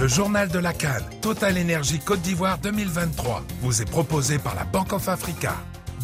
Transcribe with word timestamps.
Le 0.00 0.08
journal 0.08 0.48
de 0.48 0.58
la 0.58 0.72
Cannes, 0.72 1.04
Total 1.20 1.58
Énergie 1.58 1.98
Côte 1.98 2.22
d'Ivoire 2.22 2.56
2023, 2.56 3.42
vous 3.60 3.82
est 3.82 3.90
proposé 3.90 4.38
par 4.38 4.54
la 4.54 4.64
Banque 4.64 4.94
of 4.94 5.06
Africa. 5.10 5.54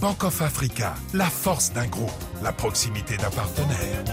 Banque 0.03 0.25
of 0.25 0.43
Africa, 0.43 0.93
la 1.15 1.25
force 1.25 1.73
d'un 1.73 1.87
groupe, 1.87 2.11
la 2.43 2.53
proximité 2.53 3.17
d'un 3.17 3.31
partenaire. 3.31 4.05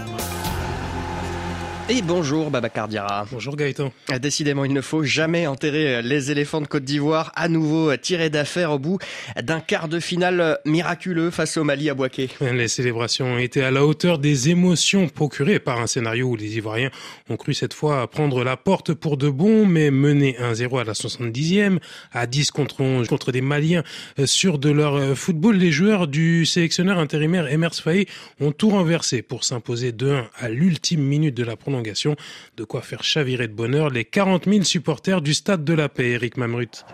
Et 1.90 2.00
bonjour 2.00 2.50
Babacar 2.50 2.88
Diarra. 2.88 3.26
Bonjour 3.30 3.56
Gaëtan. 3.56 3.92
Décidément, 4.18 4.64
il 4.64 4.72
ne 4.72 4.80
faut 4.80 5.02
jamais 5.02 5.46
enterrer 5.46 6.00
les 6.00 6.30
éléphants 6.30 6.62
de 6.62 6.66
Côte 6.66 6.84
d'Ivoire, 6.84 7.30
à 7.36 7.46
nouveau 7.48 7.94
tirés 7.98 8.30
d'affaire 8.30 8.72
au 8.72 8.78
bout 8.78 8.96
d'un 9.42 9.60
quart 9.60 9.88
de 9.88 10.00
finale 10.00 10.60
miraculeux 10.64 11.30
face 11.30 11.58
au 11.58 11.64
Mali 11.64 11.90
à 11.90 11.94
Boaké. 11.94 12.30
Les 12.40 12.68
célébrations 12.68 13.34
ont 13.34 13.38
été 13.38 13.62
à 13.62 13.70
la 13.70 13.84
hauteur 13.84 14.18
des 14.18 14.48
émotions 14.48 15.10
procurées 15.10 15.58
par 15.58 15.78
un 15.78 15.86
scénario 15.86 16.28
où 16.28 16.36
les 16.36 16.56
Ivoiriens 16.56 16.90
ont 17.28 17.36
cru 17.36 17.52
cette 17.52 17.74
fois 17.74 18.10
prendre 18.10 18.44
la 18.44 18.56
porte 18.56 18.94
pour 18.94 19.18
de 19.18 19.28
bon, 19.28 19.66
mais 19.66 19.90
mener 19.90 20.38
1-0 20.40 20.80
à 20.80 20.84
la 20.84 20.94
70e, 20.94 21.80
à 22.12 22.26
10 22.26 22.50
contre 22.50 22.80
11 22.80 23.08
contre 23.08 23.30
des 23.30 23.42
Maliens 23.42 23.82
sur 24.24 24.58
de 24.58 24.70
leur 24.70 25.14
football. 25.18 25.56
Les 25.56 25.70
joueurs 25.70 26.06
du 26.08 26.46
sélectionneur 26.46 26.98
intérimaire 26.98 27.46
Emers 27.52 27.74
Faye 27.74 28.06
ont 28.40 28.52
tout 28.52 28.70
renversé 28.70 29.20
pour 29.20 29.44
s'imposer 29.44 29.92
2-1 29.92 30.24
à 30.38 30.48
l'ultime 30.48 31.02
minute 31.02 31.34
de 31.34 31.44
la 31.44 31.56
de 31.82 32.64
quoi 32.64 32.82
faire 32.82 33.02
chavirer 33.02 33.48
de 33.48 33.54
bonheur 33.54 33.90
les 33.90 34.04
40 34.04 34.44
000 34.48 34.62
supporters 34.64 35.20
du 35.20 35.34
Stade 35.34 35.64
de 35.64 35.74
la 35.74 35.88
Paix, 35.88 36.10
Eric 36.10 36.36
Mamrut. 36.36 36.84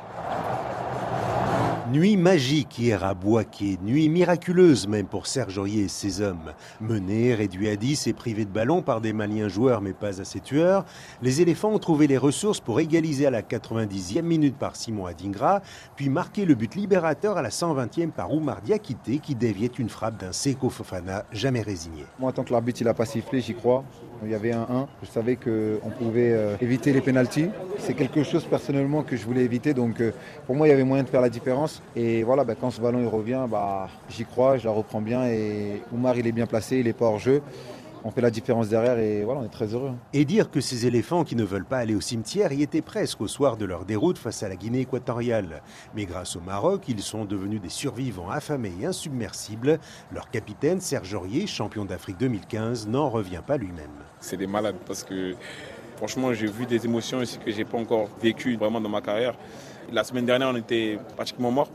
Nuit 1.93 2.17
magique 2.17 2.79
hier 2.79 3.03
à 3.03 3.15
Boaké, 3.15 3.77
nuit 3.83 4.09
miraculeuse 4.09 4.87
même 4.87 5.07
pour 5.07 5.27
Serge 5.27 5.59
Aurier 5.59 5.85
et 5.85 5.89
ses 5.89 6.21
hommes. 6.21 6.53
Menés, 6.81 7.35
réduits 7.35 7.69
à 7.69 7.75
10 7.75 8.07
et 8.07 8.13
privés 8.13 8.45
de 8.45 8.51
ballon 8.51 8.81
par 8.81 9.01
des 9.01 9.13
Maliens 9.13 9.49
joueurs 9.49 9.81
mais 9.81 9.93
pas 9.93 10.21
assez 10.21 10.39
tueurs, 10.39 10.85
les 11.21 11.41
éléphants 11.41 11.73
ont 11.73 11.81
trouvé 11.81 12.07
les 12.07 12.17
ressources 12.17 12.61
pour 12.61 12.79
égaliser 12.79 13.27
à 13.27 13.31
la 13.31 13.43
90e 13.43 14.23
minute 14.23 14.57
par 14.57 14.77
Simon 14.77 15.07
Adingra, 15.07 15.63
puis 15.97 16.11
marquer 16.11 16.45
le 16.45 16.55
but 16.55 16.77
libérateur 16.77 17.37
à 17.37 17.43
la 17.43 17.49
120e 17.49 18.13
par 18.13 18.33
Oumar 18.33 18.63
Diakité 18.63 19.19
qui 19.19 19.35
déviait 19.35 19.67
une 19.67 19.89
frappe 19.89 20.17
d'un 20.17 20.31
Seko 20.31 20.71
Fofana 20.71 21.25
jamais 21.33 21.63
résigné. 21.63 22.05
Moi, 22.21 22.31
tant 22.33 22.45
que 22.45 22.53
l'arbitre 22.53 22.85
n'a 22.85 22.95
pas 22.95 23.05
sifflé, 23.05 23.41
j'y 23.41 23.55
crois. 23.55 23.83
Il 24.23 24.31
y 24.31 24.35
avait 24.35 24.53
un 24.53 24.67
1. 24.71 24.89
Je 25.03 25.09
savais 25.09 25.35
qu'on 25.35 25.91
pouvait 25.99 26.33
euh, 26.33 26.57
éviter 26.61 26.93
les 26.93 27.01
pénalties. 27.01 27.49
C'est 27.91 27.97
quelque 27.97 28.23
chose 28.23 28.45
personnellement 28.45 29.03
que 29.03 29.17
je 29.17 29.27
voulais 29.27 29.43
éviter. 29.43 29.75
Donc 29.75 30.01
euh, 30.01 30.13
pour 30.47 30.55
moi, 30.55 30.69
il 30.69 30.71
y 30.71 30.73
avait 30.73 30.85
moyen 30.85 31.03
de 31.03 31.09
faire 31.09 31.21
la 31.21 31.29
différence. 31.29 31.83
Et 31.97 32.23
voilà, 32.23 32.45
bah, 32.45 32.55
quand 32.55 32.71
ce 32.71 32.81
ballon 32.81 33.01
il 33.01 33.09
revient, 33.09 33.47
bah, 33.51 33.89
j'y 34.09 34.25
crois, 34.25 34.59
je 34.59 34.67
la 34.67 34.71
reprends 34.71 35.01
bien. 35.01 35.27
Et 35.27 35.83
Oumar, 35.93 36.17
il 36.17 36.25
est 36.25 36.31
bien 36.31 36.47
placé, 36.47 36.79
il 36.79 36.85
n'est 36.85 36.93
pas 36.93 37.07
hors 37.07 37.19
jeu 37.19 37.43
on 38.05 38.11
fait 38.11 38.21
la 38.21 38.31
différence 38.31 38.69
derrière 38.69 38.99
et 38.99 39.25
voilà, 39.25 39.41
on 39.41 39.45
est 39.45 39.51
très 39.51 39.75
heureux. 39.75 39.93
Et 40.13 40.25
dire 40.25 40.51
que 40.51 40.61
ces 40.61 40.87
éléphants 40.87 41.25
qui 41.25 41.37
ne 41.37 41.45
veulent 41.45 41.67
pas 41.67 41.79
aller 41.79 41.95
au 41.95 42.01
cimetière 42.01 42.53
y 42.53 42.63
étaient 42.63 42.81
presque 42.81 43.21
au 43.21 43.29
soir 43.29 43.57
de 43.57 43.65
leur 43.65 43.85
déroute 43.85 44.19
face 44.19 44.43
à 44.43 44.49
la 44.49 44.57
Guinée 44.57 44.81
équatoriale. 44.81 45.63
Mais 45.95 46.07
grâce 46.07 46.37
au 46.37 46.41
Maroc, 46.41 46.85
ils 46.89 47.03
sont 47.03 47.25
devenus 47.25 47.61
des 47.61 47.69
survivants 47.69 48.31
affamés 48.31 48.73
et 48.81 48.87
insubmersibles. 48.87 49.79
Leur 50.13 50.31
capitaine, 50.31 50.81
Serge 50.81 51.13
Aurier, 51.15 51.47
champion 51.47 51.85
d'Afrique 51.85 52.19
2015, 52.19 52.89
n'en 52.89 53.11
revient 53.11 53.43
pas 53.47 53.59
lui-même. 53.59 53.91
C'est 54.21 54.37
des 54.37 54.47
malades 54.47 54.77
parce 54.87 55.05
que 55.05 55.35
franchement, 56.01 56.33
j'ai 56.33 56.47
vu 56.47 56.65
des 56.65 56.83
émotions 56.87 57.21
ici 57.21 57.39
que 57.45 57.51
j'ai 57.51 57.67
pas 57.67 57.77
encore 57.77 58.09
vécues 58.23 58.57
vraiment 58.57 58.81
dans 58.81 58.89
ma 58.89 59.03
carrière. 59.03 59.35
La 59.93 60.03
semaine 60.03 60.25
dernière, 60.25 60.49
on 60.49 60.57
était 60.57 60.99
pratiquement 61.15 61.51
morts. 61.51 61.69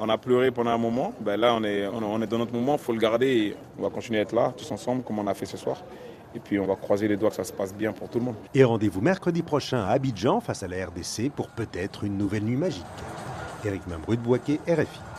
On 0.00 0.08
a 0.08 0.18
pleuré 0.18 0.50
pendant 0.50 0.70
un 0.70 0.78
moment. 0.78 1.12
Ben 1.20 1.38
là, 1.38 1.54
on 1.54 1.62
est, 1.62 1.86
on 1.86 2.20
est 2.20 2.26
dans 2.26 2.38
notre 2.38 2.52
moment, 2.52 2.72
il 2.72 2.80
faut 2.80 2.92
le 2.92 2.98
garder 2.98 3.54
on 3.78 3.82
va 3.82 3.90
continuer 3.90 4.18
à 4.18 4.22
être 4.22 4.34
là, 4.34 4.52
tous 4.56 4.68
ensemble, 4.72 5.04
comme 5.04 5.20
on 5.20 5.26
a 5.28 5.34
fait 5.34 5.46
ce 5.46 5.56
soir. 5.56 5.76
Et 6.34 6.40
puis 6.40 6.58
on 6.58 6.66
va 6.66 6.74
croiser 6.74 7.06
les 7.06 7.16
doigts 7.16 7.30
que 7.30 7.36
ça 7.36 7.44
se 7.44 7.52
passe 7.52 7.72
bien 7.72 7.92
pour 7.92 8.08
tout 8.08 8.18
le 8.18 8.24
monde. 8.24 8.34
Et 8.54 8.64
rendez-vous 8.64 9.00
mercredi 9.00 9.42
prochain 9.42 9.84
à 9.84 9.90
Abidjan 9.90 10.40
face 10.40 10.64
à 10.64 10.68
la 10.68 10.86
RDC 10.86 11.30
pour 11.30 11.46
peut-être 11.50 12.02
une 12.02 12.18
nouvelle 12.18 12.42
nuit 12.42 12.56
magique. 12.56 12.84
Éric 13.64 13.86
Mambrut, 13.86 14.18
Boaké, 14.18 14.58
RFI. 14.66 15.09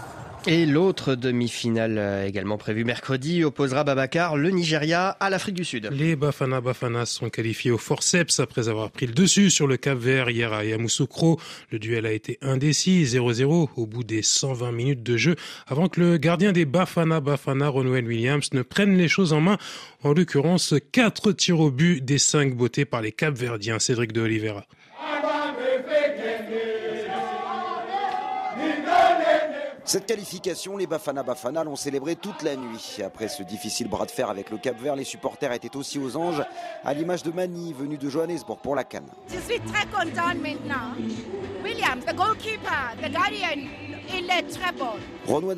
Et 0.48 0.66
l'autre 0.66 1.14
demi-finale 1.14 2.00
euh, 2.00 2.26
également 2.26 2.58
prévue 2.58 2.84
mercredi 2.84 3.44
opposera 3.44 3.84
Babacar, 3.84 4.38
le 4.38 4.50
Nigeria, 4.50 5.10
à 5.20 5.30
l'Afrique 5.30 5.54
du 5.54 5.64
Sud. 5.64 5.88
Les 5.92 6.16
Bafana 6.16 6.62
Bafana 6.62 7.06
sont 7.06 7.30
qualifiés 7.30 7.70
au 7.70 7.78
forceps 7.78 8.40
après 8.40 8.68
avoir 8.68 8.90
pris 8.90 9.06
le 9.06 9.14
dessus 9.14 9.52
sur 9.52 9.68
le 9.68 9.78
Cap 9.78 10.00
Vert 10.00 10.32
hier 10.32 10.52
à 10.52 10.66
Yamoussoukro. 10.66 11.40
Le 11.70 11.78
duel 11.78 12.08
a 12.08 12.12
été 12.12 12.40
indécis, 12.42 13.04
0-0 13.04 13.70
au 13.76 13.86
bout 13.86 14.04
des 14.04 14.24
120 14.24 14.72
minutes 14.72 15.04
de 15.04 15.16
jeu 15.16 15.36
avant 15.68 15.88
que 15.88 16.02
le 16.02 16.18
gardien 16.18 16.54
des 16.54 16.66
Bafana 16.66 17.20
Bafana, 17.20 17.68
Ronwen 17.68 18.08
Williams, 18.08 18.52
ne 18.54 18.64
prenne 18.64 18.98
les 18.98 19.08
choses 19.08 19.34
en 19.34 19.42
main. 19.42 19.60
En 20.04 20.14
l'occurrence, 20.14 20.74
4 20.92 21.34
tirs 21.34 21.60
au 21.60 21.70
but 21.70 22.04
des 22.04 22.18
5 22.18 22.56
bottés 22.56 22.86
par 22.86 23.04
les 23.04 23.12
Cap-Verdiens, 23.12 23.78
Cédric 23.78 24.12
de 24.12 24.22
Oliveira. 24.22 24.66
Cette 29.84 30.06
qualification, 30.06 30.78
les 30.78 30.86
Bafana 30.86 31.24
Bafana 31.24 31.64
l'ont 31.64 31.76
célébré 31.76 32.16
toute 32.16 32.44
la 32.44 32.56
nuit. 32.56 32.98
Après 33.04 33.28
ce 33.28 33.42
difficile 33.42 33.88
bras 33.88 34.06
de 34.06 34.12
fer 34.12 34.30
avec 34.30 34.52
le 34.52 34.58
Cap 34.58 34.80
Vert, 34.80 34.96
les 34.96 35.04
supporters 35.04 35.52
étaient 35.54 35.76
aussi 35.76 35.98
aux 35.98 36.16
anges, 36.16 36.44
à 36.84 36.94
l'image 36.94 37.24
de 37.24 37.32
Mani, 37.32 37.74
venu 37.74 37.98
de 37.98 38.08
Johannesburg 38.08 38.60
pour 38.62 38.76
la 38.76 38.84
Cannes. 38.84 39.10
Je 39.28 39.40
suis 39.40 39.60
très 39.62 39.86
content 39.88 40.36
maintenant. 40.40 40.94
Williams, 41.64 42.04
le 42.08 42.14
goalkeeper, 42.14 42.96
le 43.02 43.10
gardien, 43.10 43.68
il 44.18 44.30
est 44.30 44.44
très 44.44 44.72
bon. 44.72 44.92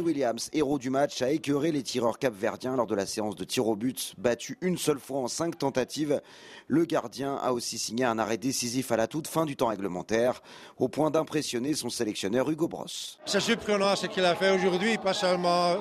Williams, 0.04 0.50
héros 0.54 0.80
du 0.80 0.90
match, 0.90 1.22
a 1.22 1.32
écœuré 1.32 1.72
les 1.72 1.84
tireurs 1.84 2.20
capverdiens 2.20 2.76
lors 2.76 2.88
de 2.88 2.96
la 2.96 3.06
séance 3.06 3.36
de 3.36 3.44
tir 3.44 3.68
au 3.68 3.76
but, 3.76 4.14
battu 4.18 4.58
une 4.62 4.78
seule 4.78 5.00
fois 5.00 5.20
en 5.20 5.28
cinq 5.28 5.58
tentatives. 5.58 6.22
Le 6.68 6.86
gardien 6.86 7.36
a 7.36 7.52
aussi 7.54 7.78
signé 7.78 8.06
un 8.06 8.20
arrêt 8.20 8.38
décisif 8.38 8.92
à 8.92 8.98
la 8.98 9.08
toute 9.08 9.28
fin 9.28 9.46
du 9.46 9.56
temps 9.56 9.68
réglementaire, 9.68 10.42
au 10.78 10.88
point 10.88 11.12
d'impressionner 11.12 11.74
son 11.74 11.90
sélectionneur 11.90 12.50
Hugo 12.50 12.68
Bross. 12.68 13.20
C'est 13.26 13.40
surprenant 13.40 13.96
ce 13.96 14.08
qu'il 14.08 14.26
a 14.26 14.36
fait 14.36 14.52
aujourd'hui, 14.52 14.98
pas 14.98 15.14
seulement 15.14 15.76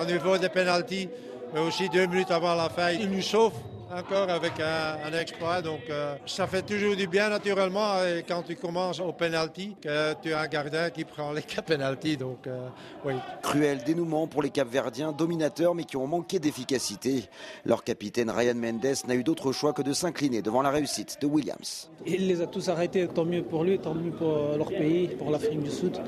au 0.00 0.04
niveau 0.04 0.38
des 0.38 0.48
pénalties, 0.48 1.08
mais 1.52 1.60
aussi 1.60 1.88
deux 1.88 2.06
minutes 2.06 2.30
avant 2.30 2.54
la 2.54 2.68
fin. 2.68 2.90
Il 2.90 3.10
nous 3.10 3.22
sauve 3.22 3.52
encore 3.92 4.30
avec 4.30 4.54
un, 4.60 5.12
exploit. 5.12 5.62
Donc 5.62 5.82
euh, 5.90 6.16
ça 6.26 6.46
fait 6.46 6.62
toujours 6.62 6.96
du 6.96 7.06
bien 7.06 7.28
naturellement 7.28 8.02
et 8.02 8.24
quand 8.26 8.42
tu 8.42 8.56
commences 8.56 9.00
au 9.00 9.12
penalty 9.12 9.76
que 9.80 10.14
tu 10.22 10.32
as 10.32 10.40
un 10.40 10.46
gardien 10.46 10.90
qui 10.90 11.04
prend 11.04 11.32
les 11.32 11.42
cas 11.42 11.62
penalty. 11.62 12.16
Donc 12.16 12.46
euh, 12.46 12.68
oui. 13.04 13.14
Cruel 13.42 13.82
dénouement 13.84 14.26
pour 14.26 14.42
les 14.42 14.50
Capverdiens, 14.50 15.12
dominateurs 15.12 15.74
mais 15.74 15.84
qui 15.84 15.96
ont 15.96 16.06
manqué 16.06 16.38
d'efficacité. 16.38 17.24
Leur 17.64 17.84
capitaine 17.84 18.30
Ryan 18.30 18.54
Mendes 18.54 18.94
n'a 19.06 19.14
eu 19.14 19.22
d'autre 19.22 19.52
choix 19.52 19.72
que 19.72 19.82
de 19.82 19.92
s'incliner 19.92 20.42
devant 20.42 20.62
la 20.62 20.70
réussite 20.70 21.18
de 21.20 21.26
Williams. 21.26 21.90
Il 22.06 22.26
les 22.26 22.40
a 22.40 22.46
tous 22.46 22.68
arrêtés, 22.68 23.06
tant 23.08 23.24
mieux 23.24 23.42
pour 23.42 23.64
lui, 23.64 23.78
tant 23.78 23.94
mieux 23.94 24.12
pour 24.12 24.56
leur 24.56 24.68
pays, 24.68 25.08
pour 25.08 25.30
l'Afrique 25.30 25.62
du 25.62 25.70
Sud. 25.70 25.98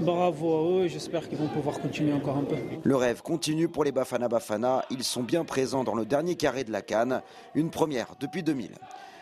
Bravo 0.00 0.56
à 0.56 0.82
eux, 0.82 0.88
j'espère 0.88 1.28
qu'ils 1.28 1.38
vont 1.38 1.48
pouvoir 1.48 1.78
continuer 1.80 2.12
encore 2.12 2.36
un 2.36 2.44
peu. 2.44 2.56
Le 2.82 2.96
rêve 2.96 3.22
continue 3.22 3.68
pour 3.68 3.84
les 3.84 3.92
Bafana 3.92 4.28
Bafana, 4.28 4.84
ils 4.90 5.04
sont 5.04 5.22
bien 5.22 5.44
présents 5.44 5.84
dans 5.84 5.94
le 5.94 6.04
dernier 6.04 6.34
carré 6.36 6.64
de 6.64 6.72
la 6.72 6.82
Cannes 6.82 7.22
une 7.54 7.70
première 7.70 8.14
depuis 8.20 8.42
2000. 8.42 8.70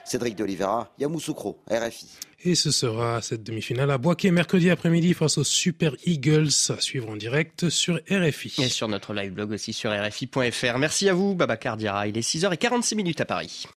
Cédric 0.05 0.37
de 0.37 0.43
Oliveira, 0.43 0.93
Yamoussoukro, 0.99 1.63
RFI. 1.71 2.09
Et 2.45 2.57
ce 2.57 2.73
sera 2.73 3.23
cette 3.23 3.45
demi-finale 3.45 3.91
à 3.93 3.99
Boisquet 3.99 4.33
mercredi 4.33 4.69
après-midi 4.69 5.15
face 5.15 5.39
aux 5.39 5.45
Super 5.45 5.95
Eagles 6.05 6.51
à 6.71 6.81
suivre 6.81 7.09
en 7.09 7.17
direct 7.17 7.69
sur 7.69 8.01
RFI. 8.11 8.63
Et 8.63 8.69
sur 8.69 8.89
notre 8.89 9.15
live 9.15 9.33
blog 9.33 9.53
aussi 9.53 9.73
sur 9.73 9.93
RFI.fr. 9.93 10.79
Merci 10.79 11.09
à 11.09 11.15
vous, 11.15 11.37
Babacar 11.37 11.77
Diarra. 11.77 12.09
Il 12.09 12.19
est 12.19 12.29
6h46 12.29 12.97
minutes 12.97 13.21
à 13.21 13.27
Paris. 13.27 13.67